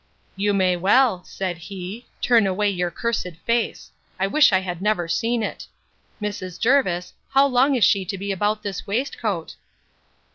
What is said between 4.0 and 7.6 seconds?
I wish I had never seen it!—Mrs. Jervis, how